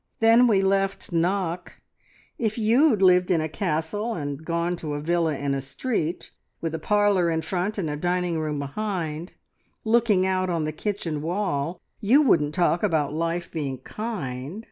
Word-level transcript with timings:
Then 0.29 0.47
we 0.47 0.63
left 0.63 1.11
Knock.... 1.11 1.79
If 2.39 2.57
you'd 2.57 3.03
lived 3.03 3.29
in 3.29 3.39
a 3.39 3.47
castle, 3.47 4.15
and 4.15 4.43
gone 4.43 4.75
to 4.77 4.95
a 4.95 4.99
villa 4.99 5.37
in 5.37 5.53
a 5.53 5.61
street, 5.61 6.31
with 6.59 6.73
a 6.73 6.79
parlour 6.79 7.29
in 7.29 7.43
front 7.43 7.77
and 7.77 7.87
a 7.87 7.95
dining 7.95 8.39
room 8.39 8.57
behind 8.57 9.35
looking 9.85 10.25
out 10.25 10.49
on 10.49 10.63
the 10.63 10.71
kitchen 10.71 11.21
wall, 11.21 11.79
you 11.99 12.23
wouldn't 12.23 12.55
talk 12.55 12.81
about 12.81 13.13
life 13.13 13.51
being 13.51 13.77
kind 13.77 14.59